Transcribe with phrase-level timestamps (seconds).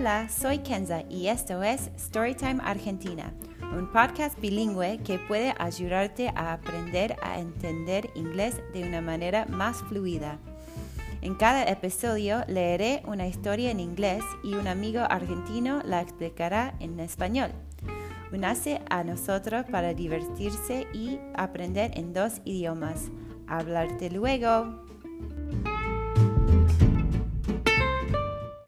[0.00, 3.34] Hola, soy Kenza y esto es Storytime Argentina,
[3.78, 9.82] un podcast bilingüe que puede ayudarte a aprender a entender inglés de una manera más
[9.90, 10.38] fluida.
[11.20, 16.98] En cada episodio leeré una historia en inglés y un amigo argentino la explicará en
[16.98, 17.50] español.
[18.32, 23.10] Únase a nosotros para divertirse y aprender en dos idiomas.
[23.46, 24.89] Hablarte luego.